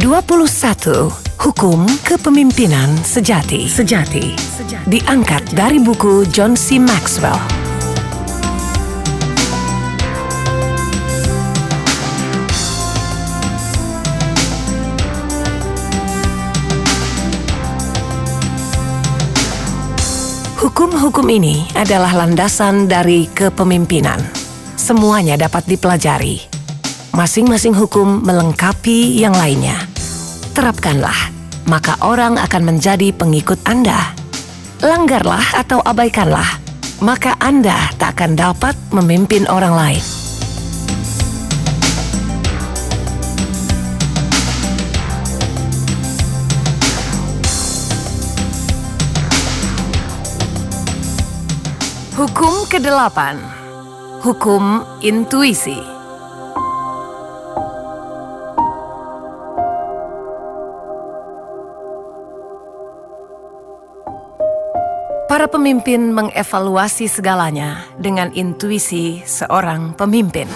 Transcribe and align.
21. 0.00 1.12
Hukum 1.44 1.84
Kepemimpinan 2.08 2.88
Sejati. 3.04 3.68
Sejati. 3.68 4.32
Diangkat 4.88 5.52
dari 5.52 5.76
buku 5.76 6.24
John 6.32 6.56
C. 6.56 6.80
Maxwell. 6.80 7.36
Hukum-hukum 20.64 21.28
ini 21.28 21.68
adalah 21.76 22.24
landasan 22.24 22.88
dari 22.88 23.28
kepemimpinan. 23.28 24.16
Semuanya 24.80 25.36
dapat 25.36 25.68
dipelajari. 25.68 26.40
Masing-masing 27.12 27.76
hukum 27.76 28.24
melengkapi 28.24 29.20
yang 29.20 29.36
lainnya. 29.36 29.89
Terapkanlah, 30.50 31.30
maka 31.70 31.94
orang 32.02 32.34
akan 32.34 32.74
menjadi 32.74 33.14
pengikut 33.14 33.62
Anda. 33.70 34.18
Langgarlah 34.82 35.54
atau 35.54 35.78
abaikanlah, 35.78 36.58
maka 36.98 37.38
Anda 37.38 37.94
tak 38.02 38.18
akan 38.18 38.34
dapat 38.34 38.74
memimpin 38.90 39.46
orang 39.46 39.78
lain. 39.78 40.04
Hukum 52.18 52.66
kedelapan, 52.66 53.38
hukum 54.20 54.82
intuisi. 55.00 55.99
Para 65.30 65.46
pemimpin 65.46 66.10
mengevaluasi 66.10 67.06
segalanya 67.06 67.86
dengan 67.94 68.34
intuisi 68.34 69.22
seorang 69.22 69.94
pemimpin. 69.94 70.50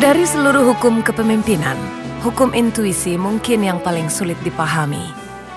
Dari 0.00 0.24
seluruh 0.24 0.72
hukum 0.72 1.04
kepemimpinan, 1.04 1.76
hukum 2.24 2.54
intuisi 2.56 3.20
mungkin 3.20 3.66
yang 3.66 3.82
paling 3.82 4.08
sulit 4.08 4.38
dipahami. 4.40 5.02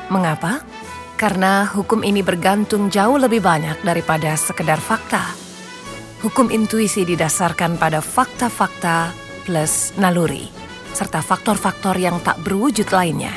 Mengapa? 0.10 0.64
Karena 1.20 1.68
hukum 1.68 2.02
ini 2.02 2.24
bergantung 2.24 2.88
jauh 2.88 3.20
lebih 3.20 3.44
banyak 3.44 3.84
daripada 3.84 4.34
sekedar 4.40 4.80
fakta. 4.80 5.22
Hukum 6.20 6.52
intuisi 6.52 7.08
didasarkan 7.08 7.80
pada 7.80 8.04
fakta-fakta 8.04 9.12
plus 9.48 9.96
naluri, 9.96 10.48
serta 10.92 11.24
faktor-faktor 11.24 11.96
yang 11.96 12.20
tak 12.24 12.40
berwujud 12.44 12.92
lainnya. 12.92 13.32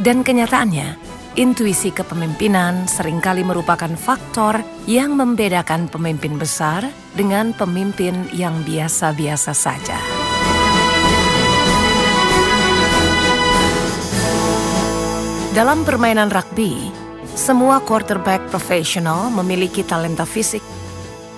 Dan 0.00 0.24
kenyataannya, 0.24 0.96
intuisi 1.36 1.92
kepemimpinan 1.92 2.88
sering 2.88 3.20
kali 3.20 3.44
merupakan 3.44 3.92
faktor 4.00 4.64
yang 4.88 5.12
membedakan 5.12 5.92
pemimpin 5.92 6.40
besar 6.40 6.88
dengan 7.12 7.52
pemimpin 7.52 8.32
yang 8.32 8.64
biasa-biasa 8.64 9.52
saja. 9.52 10.29
Dalam 15.50 15.82
permainan 15.82 16.30
rugby, 16.30 16.94
semua 17.34 17.82
quarterback 17.82 18.38
profesional 18.54 19.34
memiliki 19.34 19.82
talenta 19.82 20.22
fisik. 20.22 20.62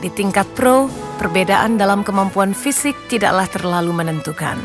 Di 0.05 0.12
tingkat 0.12 0.45
pro, 0.53 0.93
perbedaan 1.17 1.81
dalam 1.81 2.05
kemampuan 2.05 2.53
fisik 2.53 2.93
tidaklah 3.09 3.49
terlalu 3.49 3.89
menentukan. 3.97 4.61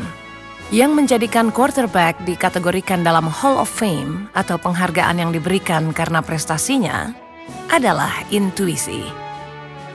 Yang 0.68 0.92
menjadikan 0.92 1.48
quarterback 1.48 2.20
dikategorikan 2.28 3.00
dalam 3.00 3.24
Hall 3.24 3.56
of 3.56 3.72
Fame 3.72 4.28
atau 4.36 4.60
penghargaan 4.60 5.16
yang 5.16 5.32
diberikan 5.32 5.96
karena 5.96 6.20
prestasinya 6.20 7.16
adalah 7.72 8.28
intuisi. 8.28 9.00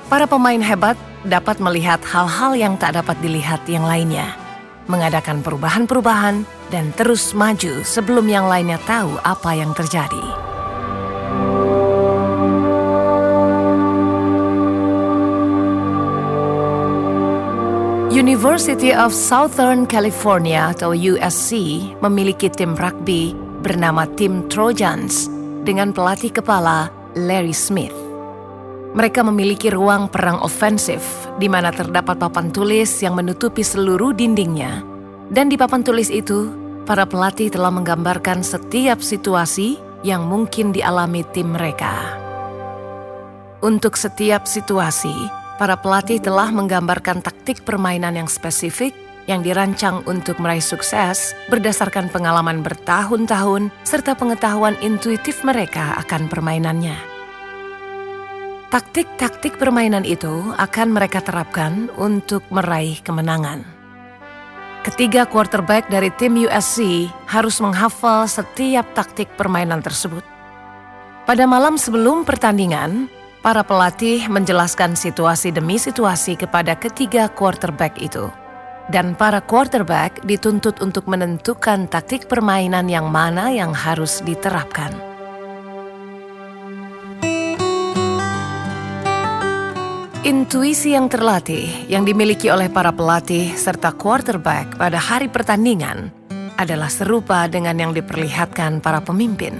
Para 0.10 0.26
pemain 0.26 0.66
hebat 0.66 0.98
dapat 1.30 1.62
melihat 1.62 2.02
hal-hal 2.02 2.58
yang 2.58 2.74
tak 2.82 2.98
dapat 2.98 3.22
dilihat 3.22 3.62
yang 3.70 3.86
lainnya, 3.86 4.34
mengadakan 4.92 5.40
perubahan-perubahan, 5.46 6.44
dan 6.74 6.92
terus 6.98 7.32
maju 7.32 7.86
sebelum 7.86 8.26
yang 8.28 8.50
lainnya 8.50 8.82
tahu 8.84 9.16
apa 9.24 9.52
yang 9.56 9.72
terjadi. 9.78 10.54
University 18.14 18.94
of 18.94 19.10
Southern 19.10 19.90
California 19.90 20.70
atau 20.70 20.94
USC 20.94 21.82
memiliki 21.98 22.46
tim 22.46 22.78
rugby 22.78 23.34
bernama 23.66 24.06
tim 24.14 24.46
Trojans 24.54 25.26
dengan 25.66 25.90
pelatih 25.90 26.30
kepala 26.30 26.94
Larry 27.18 27.58
Smith. 27.58 28.03
Mereka 28.94 29.26
memiliki 29.26 29.74
ruang 29.74 30.06
perang 30.06 30.38
ofensif 30.46 31.02
di 31.42 31.50
mana 31.50 31.74
terdapat 31.74 32.22
papan 32.22 32.54
tulis 32.54 33.02
yang 33.02 33.18
menutupi 33.18 33.66
seluruh 33.66 34.14
dindingnya. 34.14 34.86
Dan 35.34 35.50
di 35.50 35.58
papan 35.58 35.82
tulis 35.82 36.14
itu, 36.14 36.54
para 36.86 37.10
pelatih 37.10 37.50
telah 37.50 37.74
menggambarkan 37.74 38.46
setiap 38.46 39.02
situasi 39.02 39.82
yang 40.06 40.30
mungkin 40.30 40.70
dialami 40.70 41.26
tim 41.34 41.58
mereka. 41.58 42.22
Untuk 43.66 43.98
setiap 43.98 44.46
situasi, 44.46 45.16
para 45.58 45.74
pelatih 45.74 46.22
telah 46.22 46.54
menggambarkan 46.54 47.26
taktik 47.26 47.66
permainan 47.66 48.14
yang 48.14 48.30
spesifik 48.30 48.94
yang 49.26 49.40
dirancang 49.40 50.04
untuk 50.04 50.38
meraih 50.44 50.62
sukses 50.62 51.32
berdasarkan 51.48 52.12
pengalaman 52.12 52.60
bertahun-tahun 52.60 53.72
serta 53.88 54.20
pengetahuan 54.20 54.76
intuitif 54.84 55.42
mereka 55.48 55.96
akan 56.04 56.28
permainannya. 56.28 57.13
Taktik-taktik 58.74 59.62
permainan 59.62 60.02
itu 60.02 60.50
akan 60.58 60.98
mereka 60.98 61.22
terapkan 61.22 61.94
untuk 61.94 62.42
meraih 62.50 62.98
kemenangan. 63.06 63.62
Ketiga 64.82 65.30
quarterback 65.30 65.94
dari 65.94 66.10
tim 66.18 66.34
USC 66.34 67.06
harus 67.30 67.62
menghafal 67.62 68.26
setiap 68.26 68.82
taktik 68.98 69.30
permainan 69.38 69.86
tersebut. 69.86 70.26
Pada 71.30 71.46
malam 71.46 71.78
sebelum 71.78 72.26
pertandingan, 72.26 73.14
para 73.46 73.62
pelatih 73.62 74.26
menjelaskan 74.26 74.98
situasi 74.98 75.54
demi 75.54 75.78
situasi 75.78 76.34
kepada 76.34 76.74
ketiga 76.74 77.30
quarterback 77.30 77.94
itu. 78.02 78.34
Dan 78.90 79.14
para 79.14 79.38
quarterback 79.38 80.26
dituntut 80.26 80.82
untuk 80.82 81.06
menentukan 81.06 81.86
taktik 81.86 82.26
permainan 82.26 82.90
yang 82.90 83.06
mana 83.06 83.54
yang 83.54 83.70
harus 83.70 84.26
diterapkan. 84.26 85.13
Intuisi 90.24 90.96
yang 90.96 91.12
terlatih 91.12 91.68
yang 91.92 92.08
dimiliki 92.08 92.48
oleh 92.48 92.72
para 92.72 92.96
pelatih 92.96 93.60
serta 93.60 93.92
quarterback 93.92 94.80
pada 94.80 94.96
hari 94.96 95.28
pertandingan 95.28 96.16
adalah 96.56 96.88
serupa 96.88 97.44
dengan 97.52 97.76
yang 97.76 97.92
diperlihatkan 97.92 98.80
para 98.80 99.04
pemimpin. 99.04 99.60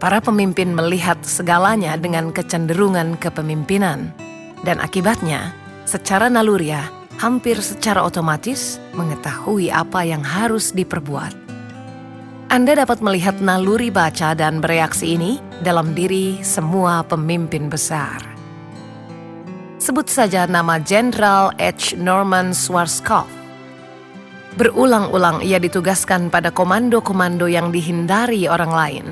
Para 0.00 0.24
pemimpin 0.24 0.72
melihat 0.72 1.20
segalanya 1.20 1.92
dengan 2.00 2.32
kecenderungan 2.32 3.20
kepemimpinan, 3.20 4.16
dan 4.64 4.80
akibatnya, 4.80 5.52
secara 5.84 6.32
naluriah, 6.32 6.88
hampir 7.20 7.60
secara 7.60 8.00
otomatis 8.00 8.80
mengetahui 8.96 9.68
apa 9.68 10.08
yang 10.08 10.24
harus 10.24 10.72
diperbuat. 10.72 11.36
Anda 12.48 12.80
dapat 12.80 13.04
melihat 13.04 13.44
naluri 13.44 13.92
baca 13.92 14.32
dan 14.32 14.64
bereaksi 14.64 15.20
ini 15.20 15.36
dalam 15.60 15.92
diri 15.92 16.40
semua 16.40 17.04
pemimpin 17.04 17.68
besar. 17.68 18.25
Sebut 19.86 20.10
saja 20.10 20.50
nama 20.50 20.82
Jenderal 20.82 21.54
H. 21.62 21.94
Norman 21.94 22.50
Schwarzkopf. 22.50 23.30
Berulang-ulang 24.58 25.46
ia 25.46 25.62
ditugaskan 25.62 26.26
pada 26.26 26.50
komando-komando 26.50 27.46
yang 27.46 27.70
dihindari 27.70 28.50
orang 28.50 28.72
lain. 28.74 29.06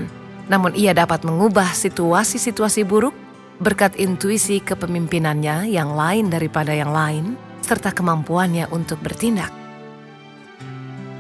Namun 0.51 0.75
ia 0.75 0.91
dapat 0.91 1.23
mengubah 1.23 1.71
situasi-situasi 1.71 2.83
buruk 2.91 3.15
berkat 3.63 3.95
intuisi 4.03 4.59
kepemimpinannya 4.59 5.71
yang 5.71 5.95
lain 5.95 6.27
daripada 6.27 6.75
yang 6.75 6.91
lain, 6.91 7.39
serta 7.63 7.95
kemampuannya 7.95 8.67
untuk 8.75 8.99
bertindak. 8.99 9.55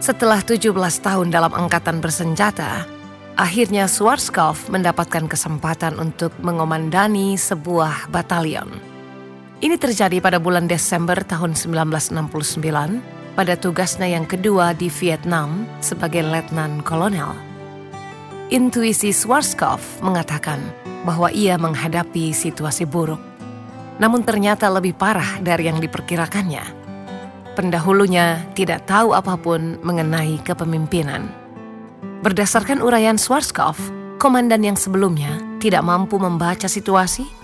Setelah 0.02 0.42
17 0.42 0.74
tahun 0.98 1.30
dalam 1.30 1.54
angkatan 1.54 2.02
bersenjata, 2.02 2.90
akhirnya 3.38 3.86
Schwarzkopf 3.86 4.66
mendapatkan 4.66 5.30
kesempatan 5.30 5.94
untuk 6.02 6.34
mengomandani 6.42 7.38
sebuah 7.38 8.10
batalion. 8.10 8.93
Ini 9.64 9.80
terjadi 9.80 10.20
pada 10.20 10.36
bulan 10.36 10.68
Desember 10.68 11.16
tahun 11.24 11.56
1969 11.56 12.20
pada 13.32 13.56
tugasnya 13.56 14.04
yang 14.04 14.28
kedua 14.28 14.76
di 14.76 14.92
Vietnam 14.92 15.64
sebagai 15.80 16.20
letnan 16.20 16.84
kolonel. 16.84 17.32
Intuisi 18.52 19.08
Schwarzkopf 19.08 20.04
mengatakan 20.04 20.60
bahwa 21.08 21.32
ia 21.32 21.56
menghadapi 21.56 22.36
situasi 22.36 22.84
buruk. 22.84 23.16
Namun 23.96 24.20
ternyata 24.20 24.68
lebih 24.68 24.92
parah 25.00 25.40
dari 25.40 25.72
yang 25.72 25.80
diperkirakannya. 25.80 26.84
Pendahulunya 27.56 28.44
tidak 28.52 28.84
tahu 28.84 29.16
apa 29.16 29.32
pun 29.40 29.80
mengenai 29.80 30.44
kepemimpinan. 30.44 31.24
Berdasarkan 32.20 32.84
uraian 32.84 33.16
Schwarzkopf, 33.16 33.80
komandan 34.20 34.60
yang 34.60 34.76
sebelumnya 34.76 35.40
tidak 35.56 35.80
mampu 35.88 36.20
membaca 36.20 36.68
situasi 36.68 37.43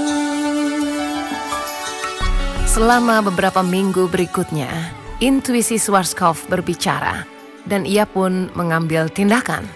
Selama 2.71 3.19
beberapa 3.19 3.59
minggu 3.59 4.07
berikutnya, 4.07 4.71
intuisi 5.19 5.75
Schwarzkopf 5.75 6.47
berbicara 6.47 7.27
dan 7.67 7.83
ia 7.83 8.07
pun 8.07 8.47
mengambil 8.55 9.11
tindakan. 9.11 9.67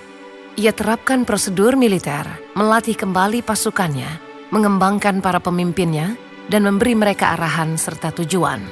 Ia 0.56 0.72
terapkan 0.72 1.28
prosedur 1.28 1.76
militer, 1.76 2.24
melatih 2.56 2.96
kembali 2.96 3.44
pasukannya, 3.44 4.08
mengembangkan 4.56 5.20
para 5.20 5.44
pemimpinnya, 5.44 6.16
dan 6.48 6.64
memberi 6.64 6.96
mereka 6.96 7.36
arahan 7.36 7.76
serta 7.76 8.16
tujuan. 8.16 8.64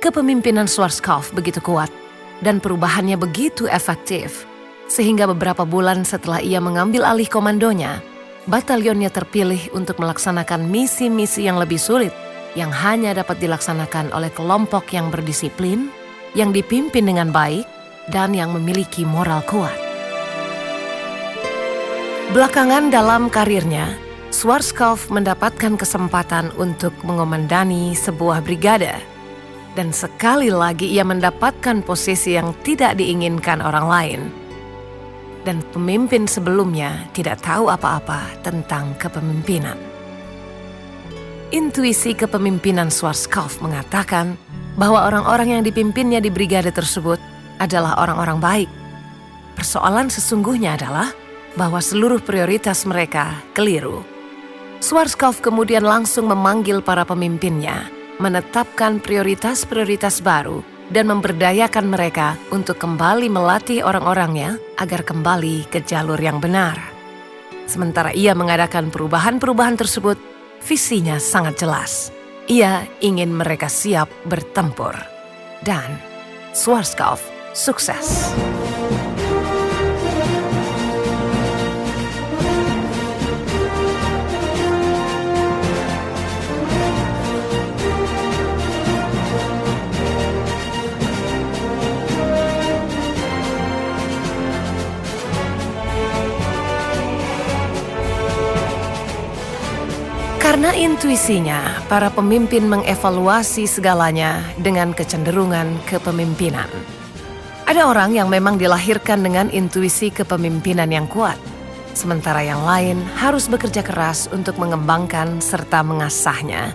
Kepemimpinan 0.00 0.64
Schwarzkopf 0.64 1.36
begitu 1.36 1.60
kuat 1.60 1.92
dan 2.40 2.64
perubahannya 2.64 3.20
begitu 3.20 3.68
efektif, 3.68 4.48
sehingga 4.88 5.28
beberapa 5.28 5.68
bulan 5.68 6.08
setelah 6.08 6.40
ia 6.40 6.64
mengambil 6.64 7.04
alih 7.04 7.28
komandonya, 7.28 8.00
batalionnya 8.48 9.12
terpilih 9.12 9.68
untuk 9.76 10.00
melaksanakan 10.00 10.64
misi-misi 10.64 11.44
yang 11.44 11.60
lebih 11.60 11.76
sulit 11.76 12.24
yang 12.54 12.70
hanya 12.70 13.14
dapat 13.14 13.42
dilaksanakan 13.42 14.14
oleh 14.14 14.30
kelompok 14.30 14.90
yang 14.94 15.10
berdisiplin, 15.10 15.90
yang 16.38 16.54
dipimpin 16.54 17.06
dengan 17.06 17.34
baik, 17.34 17.66
dan 18.10 18.34
yang 18.34 18.54
memiliki 18.54 19.02
moral 19.02 19.42
kuat. 19.46 19.74
Belakangan 22.34 22.90
dalam 22.90 23.30
karirnya, 23.30 23.94
Schwarzkopf 24.34 25.06
mendapatkan 25.14 25.78
kesempatan 25.78 26.50
untuk 26.58 26.90
mengomandani 27.06 27.94
sebuah 27.94 28.42
brigade. 28.42 28.98
Dan 29.78 29.94
sekali 29.94 30.50
lagi 30.50 30.90
ia 30.90 31.06
mendapatkan 31.06 31.82
posisi 31.82 32.34
yang 32.34 32.50
tidak 32.66 32.98
diinginkan 32.98 33.62
orang 33.62 33.86
lain. 33.86 34.20
Dan 35.46 35.62
pemimpin 35.70 36.26
sebelumnya 36.26 37.06
tidak 37.14 37.42
tahu 37.42 37.70
apa-apa 37.70 38.26
tentang 38.42 38.98
kepemimpinan. 38.98 39.93
Intuisi 41.52 42.16
kepemimpinan 42.16 42.88
Schwarzkopf 42.88 43.60
mengatakan 43.60 44.40
bahwa 44.80 45.04
orang-orang 45.04 45.60
yang 45.60 45.62
dipimpinnya 45.66 46.22
di 46.22 46.32
brigade 46.32 46.72
tersebut 46.72 47.20
adalah 47.60 48.00
orang-orang 48.00 48.38
baik. 48.40 48.70
Persoalan 49.54 50.08
sesungguhnya 50.08 50.80
adalah 50.80 51.12
bahwa 51.54 51.78
seluruh 51.84 52.18
prioritas 52.24 52.88
mereka 52.88 53.36
keliru. 53.52 54.02
Schwarzkopf 54.80 55.44
kemudian 55.44 55.84
langsung 55.84 56.28
memanggil 56.28 56.80
para 56.80 57.04
pemimpinnya, 57.04 57.88
menetapkan 58.18 58.98
prioritas-prioritas 59.00 60.20
baru, 60.20 60.60
dan 60.92 61.08
memberdayakan 61.08 61.88
mereka 61.88 62.36
untuk 62.52 62.76
kembali 62.76 63.32
melatih 63.32 63.80
orang-orangnya 63.80 64.60
agar 64.76 65.00
kembali 65.06 65.70
ke 65.72 65.80
jalur 65.80 66.20
yang 66.20 66.42
benar. 66.42 66.76
Sementara 67.64 68.12
ia 68.12 68.36
mengadakan 68.36 68.92
perubahan-perubahan 68.92 69.80
tersebut, 69.80 70.33
visinya 70.64 71.20
sangat 71.20 71.60
jelas. 71.60 72.08
Ia 72.48 72.88
ingin 73.04 73.32
mereka 73.32 73.68
siap 73.68 74.08
bertempur. 74.24 74.96
Dan 75.64 75.96
Schwarzkopf 76.56 77.24
sukses. 77.52 78.32
Karena 100.64 100.80
intuisinya, 100.96 101.60
para 101.92 102.08
pemimpin 102.08 102.64
mengevaluasi 102.64 103.68
segalanya 103.68 104.40
dengan 104.56 104.96
kecenderungan 104.96 105.76
kepemimpinan. 105.84 106.72
Ada 107.68 107.84
orang 107.84 108.16
yang 108.16 108.32
memang 108.32 108.56
dilahirkan 108.56 109.20
dengan 109.20 109.52
intuisi 109.52 110.08
kepemimpinan 110.08 110.88
yang 110.88 111.04
kuat, 111.04 111.36
sementara 111.92 112.40
yang 112.40 112.64
lain 112.64 112.96
harus 113.12 113.44
bekerja 113.44 113.84
keras 113.84 114.24
untuk 114.32 114.56
mengembangkan 114.56 115.36
serta 115.44 115.84
mengasahnya. 115.84 116.72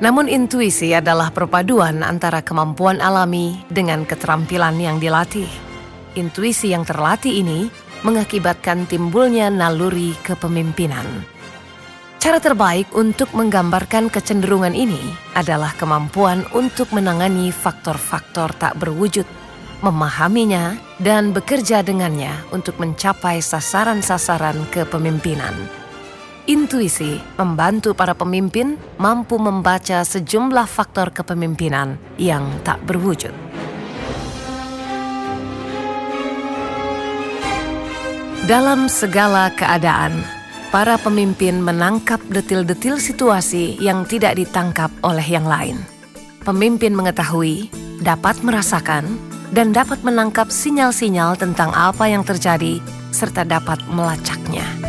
Namun 0.00 0.24
intuisi 0.24 0.96
adalah 0.96 1.28
perpaduan 1.28 2.00
antara 2.00 2.40
kemampuan 2.40 3.04
alami 3.04 3.60
dengan 3.68 4.08
keterampilan 4.08 4.80
yang 4.80 4.96
dilatih. 4.96 5.52
Intuisi 6.16 6.72
yang 6.72 6.88
terlatih 6.88 7.36
ini 7.36 7.68
mengakibatkan 8.00 8.88
timbulnya 8.88 9.52
naluri 9.52 10.16
kepemimpinan. 10.24 11.36
Cara 12.20 12.36
terbaik 12.36 12.92
untuk 12.92 13.32
menggambarkan 13.32 14.12
kecenderungan 14.12 14.76
ini 14.76 15.00
adalah 15.32 15.72
kemampuan 15.72 16.44
untuk 16.52 16.92
menangani 16.92 17.48
faktor-faktor 17.48 18.52
tak 18.60 18.76
berwujud, 18.76 19.24
memahaminya, 19.80 20.76
dan 21.00 21.32
bekerja 21.32 21.80
dengannya 21.80 22.44
untuk 22.52 22.76
mencapai 22.76 23.40
sasaran-sasaran 23.40 24.68
kepemimpinan. 24.68 25.56
Intuisi 26.44 27.16
membantu 27.40 27.96
para 27.96 28.12
pemimpin 28.12 28.76
mampu 29.00 29.40
membaca 29.40 30.04
sejumlah 30.04 30.68
faktor 30.68 31.16
kepemimpinan 31.16 31.96
yang 32.20 32.44
tak 32.60 32.84
berwujud. 32.84 33.32
Dalam 38.44 38.92
segala 38.92 39.48
keadaan, 39.56 40.39
para 40.70 40.94
pemimpin 40.96 41.58
menangkap 41.58 42.22
detil-detil 42.30 43.02
situasi 43.02 43.74
yang 43.82 44.06
tidak 44.06 44.38
ditangkap 44.38 44.88
oleh 45.02 45.26
yang 45.26 45.44
lain. 45.44 45.76
Pemimpin 46.46 46.94
mengetahui, 46.94 47.68
dapat 48.00 48.38
merasakan, 48.40 49.18
dan 49.50 49.74
dapat 49.74 50.00
menangkap 50.06 50.48
sinyal-sinyal 50.48 51.34
tentang 51.34 51.74
apa 51.74 52.06
yang 52.06 52.22
terjadi 52.22 52.78
serta 53.10 53.42
dapat 53.42 53.82
melacaknya. 53.90 54.79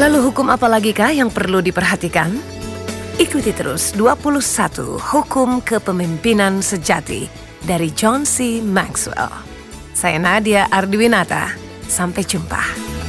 Lalu 0.00 0.32
hukum 0.32 0.48
apa 0.48 0.64
lagi 0.64 0.96
kah 0.96 1.12
yang 1.12 1.28
perlu 1.28 1.60
diperhatikan? 1.60 2.32
Ikuti 3.20 3.52
terus 3.52 3.92
21 3.92 4.96
Hukum 4.96 5.60
Kepemimpinan 5.60 6.64
Sejati 6.64 7.28
dari 7.68 7.92
John 7.92 8.24
C. 8.24 8.64
Maxwell. 8.64 9.28
Saya 9.92 10.16
Nadia 10.16 10.72
Ardiwinata. 10.72 11.52
Sampai 11.84 12.24
jumpa. 12.24 12.99